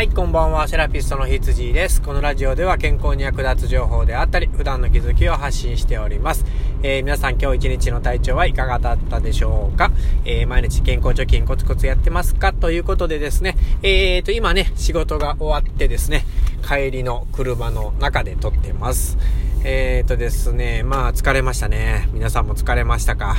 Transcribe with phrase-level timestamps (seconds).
[0.00, 0.66] はい、こんばんは。
[0.66, 2.00] セラピストのひつじです。
[2.00, 6.46] このラジオでは健康に役立つ情報であったり、普段の気づきを発信しております。
[6.82, 9.92] えー、皆さん今日一日の体調はいかがだったでしょうか？
[10.24, 12.54] えー、毎日健康貯金コツコツやってますか？
[12.54, 16.24] ということでですね、えーと、今ね、仕事が終わってですね、
[16.60, 19.18] 帰りの車の中で撮ってます。
[19.62, 22.08] えーとですね、まあ疲れましたね。
[22.14, 23.36] 皆さんも疲れましたか？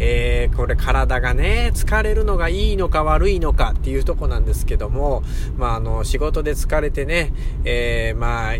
[0.00, 5.22] えー、これ体がね、疲れるのがいいのか悪いのかっていうとこなんですけども、
[5.56, 7.32] まああの、仕事で疲れてね、
[7.64, 8.54] えー、まあ、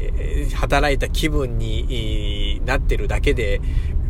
[0.55, 3.61] 働いた気分になってるだけで、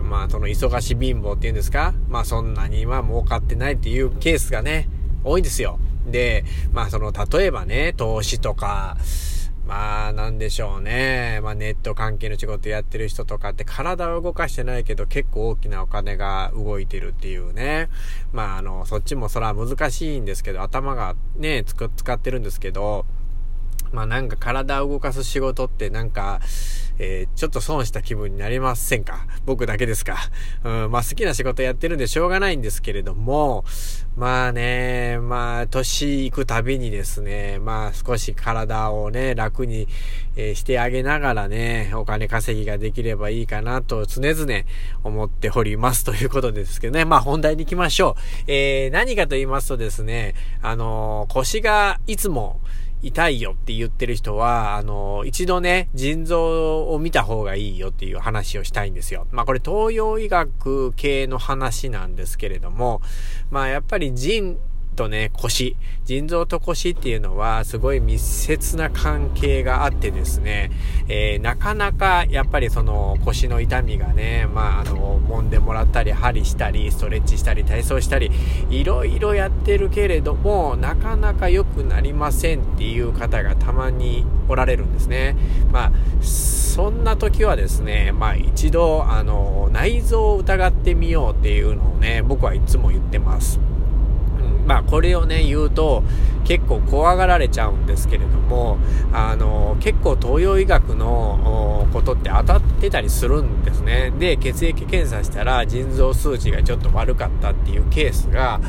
[0.02, 4.90] まあその忙し貧乏っていうんですか、まあそんなには儲かってないっていうケースがね、
[5.24, 5.78] 多いんですよ。
[6.06, 8.98] で、まあその、例えばね、投資とか、
[9.66, 11.40] まあ、なんでしょうね。
[11.42, 17.88] まあ、ネット関係の仕事やってる人とかって体を動かしてないけど結構大きなお金が動いてるっていうね。
[18.32, 23.06] まあ、あの、そっちもそら難しいんですけど、頭がね、つく使ってるんですけど、
[23.92, 26.40] まあなんか体を動かす仕事ってなんか、
[26.98, 29.26] えー、ちょっと損した気分になりませんか？
[29.46, 30.16] 僕だけですか？
[30.64, 33.64] うん、まあ好きな仕事やってるんでしょうがないんですけれども、
[34.16, 39.88] まあね、まあ年行くたびにですね、まあ少し体をね、楽に、
[40.36, 44.64] えー、してあげながらね、お金稼ぎができればいいかなと常々
[45.02, 47.06] 思っておりますということですけどね。
[47.06, 48.20] まあ本題に行きましょう。
[48.46, 52.60] えー、何かと言いますとですね、あの腰がいつも、
[53.02, 59.26] 痛いよって言ってる人は、あの、一度ね、腎臓を見た方がいいよっていう話をしたいんですよ。
[59.30, 63.00] まあこれ東洋医学系の話なんですけれども、
[63.50, 64.58] まあやっぱり腎
[64.94, 70.70] とね、腰、腎臓と腰っていうのはすごい密接な関係があってですね、
[71.08, 78.30] えー、なかなかやっぱりその腰の痛みがね、まああの、揉んでもらったり、針したり、ストレッチしたり、体操したり、
[78.70, 85.36] いろいろやってるけれども、なかなか良くなりませんっていう方がたまにおられるんですね。
[85.72, 93.60] まあ、そんな時はですね、まあ一度、あの、内臓を疑ってみようっていうのをね、僕はいつも言ってます。
[94.70, 96.04] まあこれをね言うと
[96.50, 98.78] 結構怖がられちゃうんですけれども
[99.12, 104.12] あの結構東洋医学のことって当たってたりするんですね。
[104.18, 108.60] で血液検査したら腎臓数値がちょっと悪かったっていうケースが、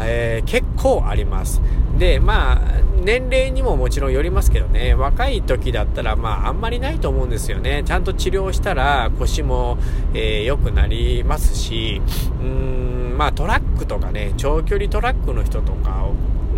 [0.00, 1.60] えー、結構あります。
[1.98, 2.58] でまあ
[3.04, 7.82] 年齢にももちろんよりますけどね若い時だったらまああんまりないと思うんですよね。
[7.84, 9.76] ちゃんと治療したら腰も
[10.14, 12.00] 良、えー、くなりますし
[12.40, 16.14] うーんまあトラックとかね長距離トラックの人とかを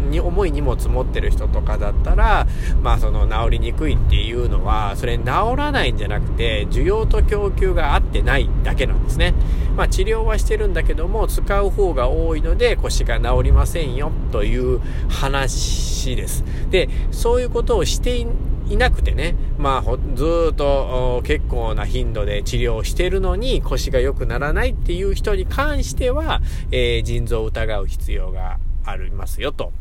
[0.09, 2.47] に重い荷物持ってる人とかだったら、
[2.83, 5.25] まあその治りにくいっていうのは、それ治
[5.57, 9.35] らないんじゃなくて、需要と供給が合ってないだけなんですね。
[9.77, 16.45] まあ治療はしてるんだけども、使う方が多いので腰が治りませんよという話です。
[16.71, 18.27] で、そういうことをして
[18.69, 29.73] いなくてね、まあ、ずっと結構な頻度で治療してるのに腰が良くならないっていう人に関しては、えー、腎臓を疑う必要がありますよと。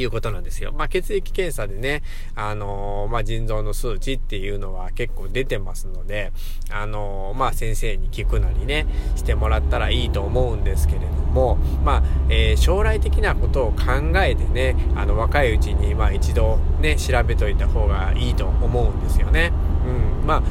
[0.00, 0.72] いうことなんですよ。
[0.72, 2.02] まあ、血液検査でね、
[2.34, 6.32] あのー、まあ、腎臓の数値っていうのは結構出てますので、
[6.70, 13.76] あのー、まあ、先生に聞くなりね、してもらったらいいと思うんですけれども、まあ、えー、将来的なことを考
[14.16, 19.52] えてね、あの、若いうちに、まあ、一度ね、調べといた方がいいと思うんですよね。
[19.86, 20.42] うん、ま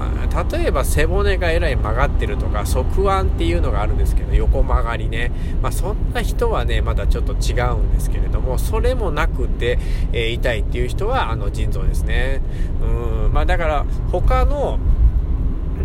[0.00, 5.32] あ、例えば背骨がえらい曲がってるとか、側腕っていうのがあるんですけど、横曲がりね。
[5.62, 9.78] まあ、そんな人はね、まだちょっと違うんですけれども、それもなくて、
[10.12, 12.40] えー、痛いっていう人は、あの、腎臓ですね。
[12.82, 14.78] うん、まあ、だから、他の、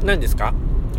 [0.03, 0.53] 何ですか？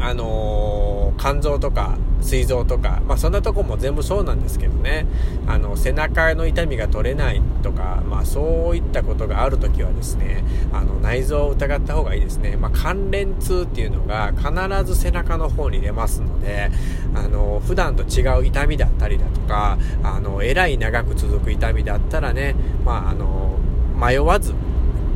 [0.05, 5.07] あのー、肝臓とか膵臓とか、まあそんなとこも全部そうなんですけどね、
[5.47, 10.43] あの、背中の痛みが取れないとか、まあそういったことがあるときはですね、
[10.73, 12.57] あの、内臓を疑った方がいいですね。
[12.57, 16.71] まあ関連痛っていうのが必ず背中の方に出ますので、
[17.15, 22.55] あの、普段と違う痛みだったりだとか、あの、えらい長く続く痛みだったらね、
[22.85, 23.59] まああの、
[23.97, 24.55] 迷わず、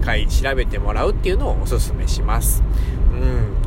[0.03, 2.63] 回調べてもらうっていうのをお勧めします。
[3.13, 3.58] うん。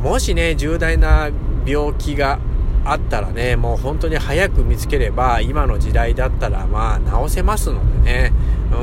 [0.00, 1.30] もしね、重大な
[1.66, 2.38] 病気が
[2.84, 8.32] あったらね、もう本当に早く見つければ、今の時代だったらまあ治せますのでね、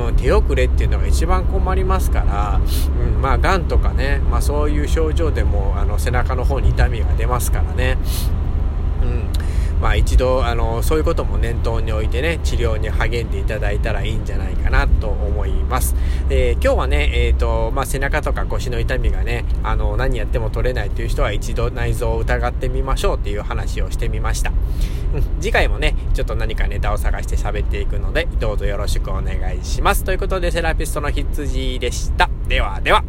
[0.08, 2.60] うん、手遅れっていうのが一番困りますから、
[3.00, 7.98] うん、まあ癌とかね、まあそういう症状でもあの背中の方に痛みが出ますからね、
[9.02, 9.30] うん。
[9.82, 15.96] まあ一度、あの、そういうことも念頭に置いてね、治療に励んでいただいたらいいんじゃないかなと思います。
[16.30, 24.52] で、今日はね、えっ、ー、と、まあ、背中とか腰の痛みがね、あの、何やっても取れないという人は一度内臓を疑ってみましょうっていう話をしてみました。
[25.14, 30.04] うん、次回もね、ちょっと何かネタを探して喋っていくので、どうぞよろしくお願いします。
[30.04, 32.30] ということで、セラピストの羊でした。
[32.48, 33.04] ではでは。